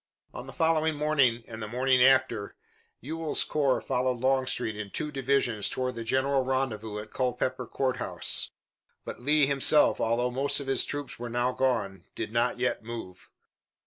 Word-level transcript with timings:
On 0.33 0.47
the 0.47 0.51
following 0.51 0.95
morning 0.95 1.43
and 1.47 1.61
the 1.61 1.67
morning 1.67 2.01
after, 2.01 2.55
Ewell's 3.01 3.43
corps 3.43 3.79
followed 3.81 4.17
Longstreet 4.19 4.75
in 4.75 4.89
two 4.89 5.11
divisions 5.11 5.69
toward 5.69 5.93
the 5.93 6.03
general 6.03 6.41
rendezvous 6.43 6.97
at 6.97 7.13
Culpeper 7.13 7.67
Court 7.67 7.97
House, 7.97 8.49
but 9.05 9.21
Lee 9.21 9.45
himself, 9.45 10.01
although 10.01 10.31
most 10.31 10.59
of 10.59 10.65
his 10.65 10.85
troops 10.85 11.19
were 11.19 11.29
now 11.29 11.51
gone, 11.51 12.05
did 12.15 12.33
not 12.33 12.57
yet 12.57 12.83
move. 12.83 13.29